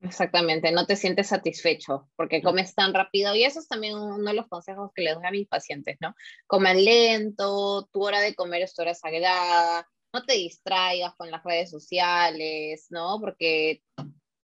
Exactamente, 0.01 0.71
no 0.71 0.85
te 0.85 0.95
sientes 0.95 1.27
satisfecho 1.27 2.07
porque 2.15 2.43
comes 2.43 2.75
tan 2.75 2.93
rápido 2.93 3.35
y 3.35 3.43
eso 3.43 3.59
es 3.59 3.67
también 3.67 3.97
uno 3.97 4.29
de 4.29 4.35
los 4.35 4.47
consejos 4.47 4.91
que 4.93 5.01
les 5.01 5.15
doy 5.15 5.25
a 5.25 5.31
mis 5.31 5.47
pacientes, 5.47 5.97
¿no? 5.99 6.13
Comen 6.45 6.85
lento, 6.85 7.87
tu 7.91 8.05
hora 8.05 8.21
de 8.21 8.35
comer 8.35 8.61
es 8.61 8.75
tu 8.75 8.83
hora 8.83 8.93
sagrada, 8.93 9.87
no 10.13 10.23
te 10.23 10.33
distraigas 10.33 11.15
con 11.15 11.31
las 11.31 11.43
redes 11.43 11.71
sociales, 11.71 12.85
¿no? 12.91 13.19
Porque 13.19 13.81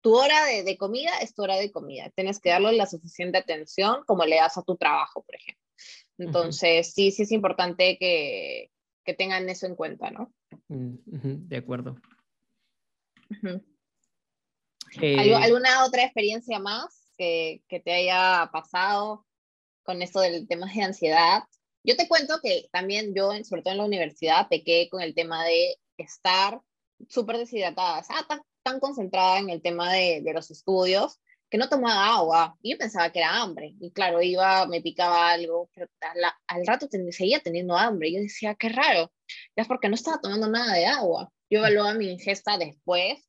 tu 0.01 0.15
hora 0.15 0.45
de, 0.45 0.63
de 0.63 0.77
comida 0.77 1.11
es 1.21 1.33
tu 1.33 1.41
hora 1.41 1.55
de 1.55 1.71
comida, 1.71 2.11
tienes 2.15 2.39
que 2.39 2.49
darle 2.49 2.73
la 2.73 2.85
suficiente 2.85 3.39
atención 3.39 4.03
como 4.05 4.25
le 4.25 4.35
das 4.35 4.57
a 4.57 4.63
tu 4.63 4.75
trabajo, 4.77 5.23
por 5.23 5.35
ejemplo. 5.35 5.65
Entonces, 6.17 6.93
sí, 6.93 7.11
sí 7.11 7.23
es 7.23 7.31
importante 7.31 7.97
que, 7.97 8.69
que, 9.03 9.13
tengan 9.13 9.49
eso 9.49 9.65
en 9.65 9.75
cuenta, 9.75 10.11
¿no? 10.11 10.31
Mm, 10.67 11.47
de 11.47 11.57
acuerdo. 11.57 11.95
Eh, 14.99 15.33
¿Alguna 15.35 15.85
otra 15.85 16.03
experiencia 16.03 16.59
más 16.59 17.07
que, 17.17 17.61
que, 17.67 17.79
te 17.79 17.93
haya 17.93 18.49
pasado 18.51 19.25
con 19.83 20.01
esto 20.01 20.19
del 20.19 20.47
tema 20.47 20.71
de 20.73 20.83
ansiedad? 20.83 21.43
Yo 21.83 21.95
te 21.95 22.07
cuento 22.07 22.39
que 22.43 22.67
también 22.71 23.13
yo, 23.15 23.31
sobre 23.43 23.61
todo 23.61 23.71
en 23.71 23.77
la 23.77 23.85
universidad, 23.85 24.49
pequé 24.49 24.89
con 24.89 25.01
el 25.01 25.15
tema 25.15 25.45
de 25.45 25.77
estar 25.97 26.61
súper 27.09 27.37
deshidratada, 27.37 27.99
o 27.99 28.25
tan, 28.27 28.41
tan, 28.63 28.79
concentrada 28.79 29.39
en 29.39 29.49
el 29.49 29.61
tema 29.61 29.91
de, 29.93 30.21
de, 30.23 30.33
los 30.33 30.51
estudios 30.51 31.19
que 31.49 31.57
no 31.57 31.69
tomaba 31.69 32.15
agua. 32.15 32.57
Y 32.61 32.71
yo 32.71 32.77
pensaba 32.77 33.11
que 33.11 33.19
era 33.19 33.41
hambre. 33.41 33.73
Y 33.79 33.91
claro, 33.91 34.21
iba, 34.21 34.67
me 34.67 34.81
picaba 34.81 35.31
algo, 35.31 35.69
pero 35.73 35.87
al 36.47 36.67
rato 36.67 36.87
seguía 37.11 37.39
teniendo 37.39 37.77
hambre. 37.77 38.09
Y 38.09 38.15
yo 38.15 38.21
decía, 38.21 38.55
qué 38.55 38.69
raro. 38.69 39.11
Ya 39.55 39.63
es 39.63 39.67
porque 39.67 39.89
no 39.89 39.95
estaba 39.95 40.21
tomando 40.21 40.47
nada 40.47 40.73
de 40.73 40.85
agua. 40.85 41.31
Yo 41.49 41.59
evaluaba 41.59 41.93
mi 41.93 42.09
ingesta 42.09 42.57
después 42.57 43.27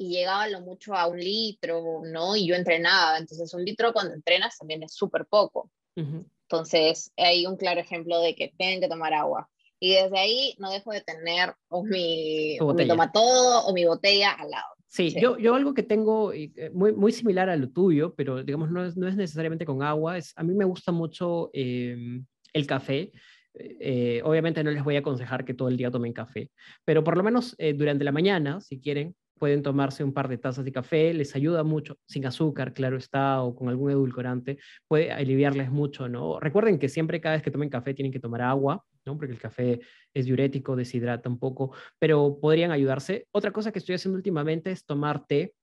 y 0.00 0.08
llegaba 0.08 0.48
lo 0.48 0.62
mucho 0.62 0.94
a 0.94 1.06
un 1.08 1.18
litro, 1.18 2.00
¿no? 2.06 2.34
Y 2.34 2.46
yo 2.46 2.54
entrenaba, 2.54 3.18
entonces 3.18 3.52
un 3.52 3.66
litro 3.66 3.92
cuando 3.92 4.14
entrenas 4.14 4.56
también 4.56 4.82
es 4.82 4.94
súper 4.94 5.26
poco. 5.26 5.70
Entonces 5.94 7.12
hay 7.18 7.44
un 7.46 7.58
claro 7.58 7.80
ejemplo 7.80 8.18
de 8.18 8.34
que 8.34 8.54
tienen 8.56 8.80
que 8.80 8.88
tomar 8.88 9.12
agua. 9.12 9.50
Y 9.78 9.92
desde 9.92 10.18
ahí 10.18 10.54
no 10.58 10.70
dejo 10.70 10.90
de 10.92 11.02
tener 11.02 11.54
o 11.68 11.84
mi, 11.84 12.58
o 12.60 12.72
mi 12.72 12.88
todo 13.12 13.66
o 13.66 13.74
mi 13.74 13.84
botella 13.84 14.30
al 14.30 14.50
lado. 14.50 14.74
Sí, 14.86 15.14
Yo, 15.20 15.36
yo 15.36 15.54
algo 15.54 15.74
que 15.74 15.82
tengo 15.82 16.32
eh, 16.32 16.70
muy, 16.72 16.94
muy 16.94 17.12
similar 17.12 17.50
a 17.50 17.56
lo 17.56 17.68
tuyo, 17.68 18.14
pero 18.14 18.42
digamos 18.42 18.70
no 18.70 18.82
es, 18.82 18.96
no 18.96 19.06
es 19.06 19.16
necesariamente 19.16 19.66
con 19.66 19.82
agua, 19.82 20.16
es, 20.16 20.32
a 20.34 20.42
mí 20.42 20.54
me 20.54 20.64
gusta 20.64 20.92
mucho 20.92 21.50
em, 21.52 22.24
el 22.54 22.66
café. 22.66 23.12
Eh, 23.52 24.22
obviamente 24.24 24.64
no 24.64 24.70
les 24.70 24.82
voy 24.82 24.96
a 24.96 25.00
aconsejar 25.00 25.44
que 25.44 25.52
todo 25.52 25.68
el 25.68 25.76
día 25.76 25.90
tomen 25.90 26.14
café, 26.14 26.50
pero 26.86 27.04
por 27.04 27.18
lo 27.18 27.22
menos 27.22 27.54
eh, 27.58 27.74
durante 27.74 28.04
la 28.04 28.12
mañana, 28.12 28.60
si 28.60 28.80
quieren, 28.80 29.14
pueden 29.40 29.62
tomarse 29.62 30.04
un 30.04 30.12
par 30.12 30.28
de 30.28 30.36
tazas 30.36 30.66
de 30.66 30.70
café, 30.70 31.14
les 31.14 31.34
ayuda 31.34 31.64
mucho, 31.64 31.96
sin 32.06 32.26
azúcar, 32.26 32.74
claro 32.74 32.98
está, 32.98 33.42
o 33.42 33.56
con 33.56 33.70
algún 33.70 33.90
edulcorante, 33.90 34.58
puede 34.86 35.10
aliviarles 35.12 35.70
mucho, 35.70 36.10
¿no? 36.10 36.38
Recuerden 36.38 36.78
que 36.78 36.90
siempre 36.90 37.22
cada 37.22 37.36
vez 37.36 37.42
que 37.42 37.50
tomen 37.50 37.70
café 37.70 37.94
tienen 37.94 38.12
que 38.12 38.20
tomar 38.20 38.42
agua, 38.42 38.84
¿no? 39.06 39.16
Porque 39.16 39.32
el 39.32 39.38
café 39.38 39.80
es 40.12 40.26
diurético, 40.26 40.76
deshidrata 40.76 41.30
un 41.30 41.38
poco, 41.38 41.74
pero 41.98 42.38
podrían 42.38 42.70
ayudarse. 42.70 43.28
Otra 43.32 43.50
cosa 43.50 43.72
que 43.72 43.78
estoy 43.78 43.94
haciendo 43.94 44.16
últimamente 44.16 44.70
es 44.72 44.84
tomar 44.84 45.26
té. 45.26 45.54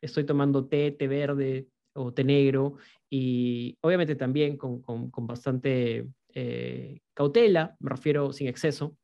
estoy 0.00 0.24
tomando 0.24 0.66
té, 0.66 0.90
té 0.90 1.06
verde 1.06 1.68
o 1.94 2.12
té 2.12 2.24
negro 2.24 2.76
y 3.08 3.76
obviamente 3.80 4.16
también 4.16 4.56
con, 4.56 4.80
con, 4.82 5.26
bastante 5.26 6.08
eh, 6.34 7.00
cautela, 7.14 7.76
me 7.78 7.90
refiero 7.90 8.32
sin 8.32 8.48
exceso. 8.48 8.96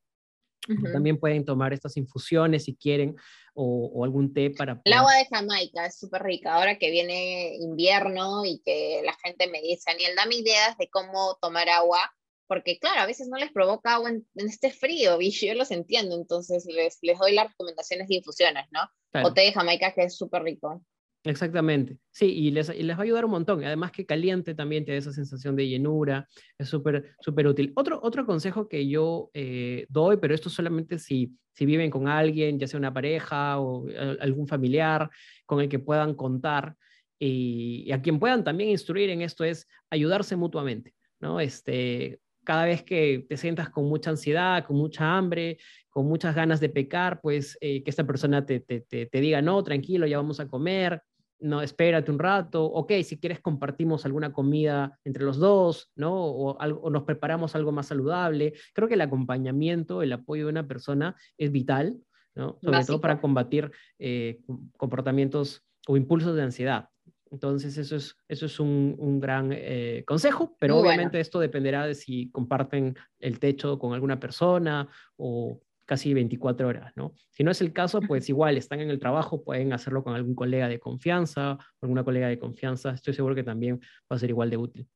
También 0.93 1.19
pueden 1.19 1.45
tomar 1.45 1.73
estas 1.73 1.97
infusiones 1.97 2.65
si 2.65 2.75
quieren 2.75 3.17
o, 3.55 4.05
algún 4.05 4.35
té 4.35 4.51
para... 4.51 4.81
El 4.85 4.93
agua 4.93 5.15
de 5.15 5.27
Jamaica 5.27 5.87
es 5.87 5.99
súper 5.99 6.23
rica. 6.23 6.55
Ahora 6.55 6.79
que 6.79 6.91
viene 6.91 7.55
invierno 7.57 8.45
y 8.45 8.61
que 8.65 9.01
la 9.05 9.15
gente 9.15 9.49
me 9.49 9.63
dice, 9.63 9.91
Daniel, 9.91 10.15
dame 10.17 10.37
ideas 10.37 10.77
de 10.79 10.89
cómo 10.91 11.39
tomar 11.41 11.69
agua, 11.69 12.13
porque 12.47 12.79
claro, 12.79 13.01
a 13.01 13.07
veces 13.07 13.29
no 13.29 13.39
les 13.39 13.53
provoca 13.53 13.95
agua 13.95 14.11
en, 14.11 14.27
este 14.35 14.71
frío 14.71 15.21
y 15.21 15.31
yo 15.31 15.55
los 15.55 15.71
entiendo, 15.71 16.15
entonces 16.17 16.67
les, 16.67 16.99
les 17.03 17.19
doy 17.19 17.33
las 17.33 17.49
recomendaciones 17.49 18.09
de 18.09 18.17
infusiones, 18.17 18.67
¿no? 18.71 18.81
O 19.25 19.33
té 19.33 19.43
de 19.43 19.53
Jamaica 19.53 19.95
que 19.95 20.03
es 20.03 20.17
súper 20.17 20.43
rico. 20.43 20.83
Exactamente, 21.27 21.99
sí, 22.13 22.27
y 22.27 22.51
les, 22.53 22.69
les, 22.69 22.97
va 22.97 23.01
a 23.01 23.03
ayudar 23.03 23.25
un 23.25 23.33
montón. 23.33 23.65
Además 23.65 23.91
que 23.91 24.07
caliente 24.07 24.55
también 24.55 24.85
te 24.85 24.93
da 24.93 24.99
esa 24.99 25.13
sensación 25.13 25.57
de 25.57 25.67
llenura, 25.67 26.29
es 26.57 26.69
súper, 26.69 27.17
súper 27.21 27.49
útil. 27.49 27.73
Otro, 27.75 27.99
otro 28.01 28.25
consejo 28.25 28.69
que 28.69 28.87
yo 28.87 29.31
eh, 29.35 29.87
doy, 29.89 30.19
pero 30.19 30.35
esto 30.35 30.49
solamente 30.51 31.01
si, 31.01 31.33
si 31.53 31.67
viven 31.67 31.91
con 31.91 32.07
alguien, 32.07 32.61
ya 32.61 32.69
sea 32.69 32.79
una 32.79 32.95
pareja 32.95 33.59
o 33.59 33.87
algún 34.21 34.47
familiar 34.47 35.11
con 35.47 35.61
el 35.61 35.69
que 35.69 35.81
puedan 35.81 36.15
contar 36.15 36.77
y, 37.19 37.91
a 37.93 38.01
quien 38.01 38.19
puedan 38.19 38.45
también 38.45 38.71
instruir 38.71 39.11
en 39.11 39.23
esto 39.23 39.45
es 39.45 39.67
ayudarse 39.91 40.37
mutuamente, 40.37 40.95
¿no? 41.21 41.41
Este, 41.41 42.21
cada 42.45 42.67
vez 42.67 42.83
que 42.83 43.27
te 43.29 43.37
sientas 43.37 43.71
con 43.71 43.89
mucha 43.89 44.11
ansiedad, 44.11 44.65
con 44.65 44.77
mucha 44.77 45.17
hambre, 45.17 45.59
con 45.91 46.07
muchas 46.07 46.35
ganas 46.35 46.61
de 46.61 46.69
pecar, 46.69 47.21
pues 47.21 47.59
eh, 47.61 47.83
que 47.83 47.91
esta 47.91 48.07
persona 48.07 48.45
te, 48.45 48.61
te, 48.61 48.83
te, 48.83 49.07
te, 49.07 49.21
diga, 49.21 49.43
no, 49.43 49.63
tranquilo, 49.65 50.07
ya 50.07 50.19
vamos 50.19 50.41
a 50.41 50.49
comer, 50.49 51.03
no, 51.39 51.63
espérate 51.63 52.11
un 52.11 52.19
rato, 52.19 52.65
ok, 52.65 52.93
si 53.05 53.19
quieres 53.19 53.41
compartimos 53.41 54.05
alguna 54.07 54.33
comida 54.33 54.99
entre 55.05 55.25
los 55.25 55.39
dos, 55.39 55.91
¿no? 55.95 56.15
O, 56.15 56.61
algo, 56.61 56.89
nos 56.91 57.05
preparamos 57.05 57.55
algo 57.55 57.73
más 57.73 57.87
saludable. 57.87 58.55
Creo 58.73 58.89
que 58.89 58.95
el 58.95 59.01
acompañamiento, 59.01 60.03
el 60.03 60.13
apoyo 60.13 60.45
de 60.47 60.51
una 60.51 60.67
persona 60.67 61.15
es 61.37 61.53
vital, 61.53 61.99
¿no? 62.35 62.59
Sobre 62.63 62.85
todo 62.85 63.01
para 63.01 63.21
combatir 63.21 63.71
eh, 63.99 64.41
comportamientos 64.77 65.65
o 65.87 65.97
impulsos 65.97 66.35
de 66.37 66.43
ansiedad. 66.43 66.89
Entonces, 67.31 67.77
eso 67.77 67.97
es, 67.97 68.17
eso 68.29 68.47
es 68.47 68.61
un, 68.61 69.21
gran 69.21 69.51
eh, 69.53 70.05
consejo, 70.07 70.57
pero 70.59 70.79
obviamente 70.79 71.19
esto 71.19 71.41
dependerá 71.41 71.87
de 71.87 71.95
si 71.95 72.31
comparten 72.31 72.97
el 73.19 73.39
techo 73.41 73.79
con 73.79 73.95
alguna 73.95 74.21
persona 74.21 74.89
o 75.17 75.61
casi 75.87 76.13
24 76.13 76.69
horas, 76.69 76.93
¿no? 76.97 77.15
Si 77.31 77.43
no 77.43 77.51
es 77.51 77.61
el 77.61 77.73
caso, 77.73 78.01
pues 78.01 78.29
igual 78.29 78.57
están 78.57 78.81
en 78.81 78.91
el 78.91 78.99
trabajo, 78.99 79.43
pueden 79.43 79.73
hacerlo 79.73 80.05
con 80.05 80.15
algún 80.15 80.35
colega 80.35 80.69
de 80.69 80.79
confianza, 80.79 81.59
alguna 81.81 82.05
colega 82.05 82.29
de 82.29 82.39
confianza, 82.39 82.91
estoy 82.91 83.15
seguro 83.15 83.35
que 83.35 83.45
también 83.45 83.81
va 83.81 84.17
a 84.17 84.19
ser 84.19 84.31
igual 84.31 84.51
de 84.51 84.57
útil. 84.57 84.89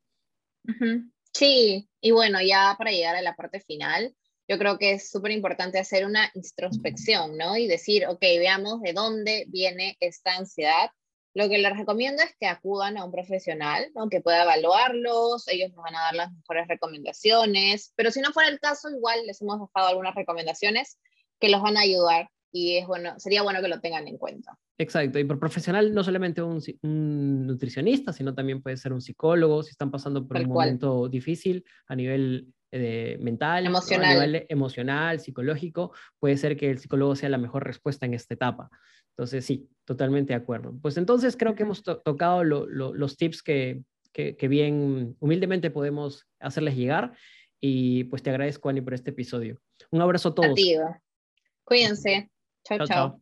Sí, 1.33 1.89
y 2.01 2.11
bueno, 2.11 2.41
ya 2.43 2.75
para 2.77 2.91
llegar 2.91 3.17
a 3.17 3.23
la 3.23 3.37
parte 3.37 3.61
final, 3.61 4.15
yo 4.49 4.59
creo 4.59 4.79
que 4.79 4.93
es 4.93 5.11
súper 5.11 5.31
importante 5.31 5.79
hacer 5.79 6.05
una 6.05 6.29
introspección, 6.35 7.37
¿no? 7.37 7.57
Y 7.57 7.69
decir, 7.69 8.07
ok, 8.07 8.21
veamos 8.21 8.83
de 8.83 8.93
dónde 8.93 9.45
viene 9.49 9.97
esta 10.01 10.37
ansiedad 10.37 10.91
lo 11.35 11.49
que 11.49 11.59
les 11.59 11.77
recomiendo 11.77 12.23
es 12.23 12.35
que 12.39 12.47
acudan 12.47 12.99
a 12.99 13.05
un 13.05 13.13
profesional, 13.13 13.91
aunque 13.95 14.19
que 14.19 14.23
pueda 14.23 14.43
evaluarlos, 14.43 15.47
ellos 15.49 15.71
nos 15.71 15.85
van 15.85 15.95
a 15.95 16.01
dar 16.01 16.15
las 16.15 16.33
mejores 16.33 16.67
recomendaciones, 16.67 17.93
pero 17.95 18.11
si 18.11 18.21
no 18.21 18.33
fuera 18.33 18.49
el 18.49 18.59
caso, 18.59 18.91
igual 18.91 19.21
les 19.27 19.41
hemos 19.41 19.61
dejado 19.61 19.89
algunas 19.89 20.15
recomendaciones 20.15 20.99
que 21.39 21.49
los 21.49 21.63
van 21.63 21.77
a 21.77 21.83
ayudar 21.83 22.29
y 22.53 22.79
es 22.79 22.87
bueno, 22.87 23.15
sería 23.19 23.43
bueno 23.43 23.61
que 23.61 23.69
lo 23.69 23.81
tengan 23.81 24.09
en 24.09 24.19
cuenta. 24.19 24.59
Exacto, 24.77 25.19
y 25.19 25.25
por 25.25 25.39
profesional 25.39 25.95
no 25.95 26.03
solamente 26.03 26.43
un, 26.43 26.61
nutricionista, 27.47 28.13
sino 28.13 28.35
también 28.35 28.63
puede 28.63 28.77
ser 28.77 28.93
un 28.93 29.01
psicólogo 29.01 29.63
si 29.63 29.71
están 29.71 29.91
pasando 29.91 30.27
por 30.27 30.39
un 30.39 30.49
momento 30.49 31.09
difícil 31.09 31.65
a 31.87 31.95
nivel 31.95 32.53
eh, 32.73 33.19
mental, 33.21 33.67
emocional. 33.67 34.07
a 34.07 34.15
nivel 34.15 34.47
emocional, 34.49 35.21
psicológico, 35.21 35.93
puede 36.19 36.37
ser 36.37 36.57
que 36.57 36.71
el 36.71 36.79
psicólogo 36.79 37.15
sea 37.15 37.29
la 37.29 37.39
mejor 37.39 37.65
respuesta 37.65 38.07
en 38.07 38.15
esta 38.15 38.35
etapa. 38.35 38.71
Entonces, 39.17 39.45
sí, 39.45 39.69
totalmente 39.85 40.33
de 40.33 40.39
acuerdo. 40.39 40.75
Pues 40.81 40.97
entonces 40.97 41.37
creo 41.37 41.55
que 41.55 41.65
hemos 41.65 41.83
tocado 41.83 42.45
los 42.45 43.17
tips 43.17 43.43
que, 43.43 43.83
que, 44.13 44.49
bien 44.49 45.17
humildemente 45.21 45.71
podemos 45.71 46.27
hacerles 46.39 46.77
llegar. 46.77 47.15
Y 47.61 48.05
pues 48.05 48.23
te 48.23 48.31
agradezco, 48.31 48.69
Ani, 48.69 48.81
por 48.81 48.95
este 48.95 49.11
episodio. 49.11 49.61
Un 49.91 50.01
abrazo 50.01 50.31
a 50.31 50.35
todos. 50.35 50.55
Cuídense. 51.65 52.31
chao. 52.65 52.87
chao. 52.87 53.20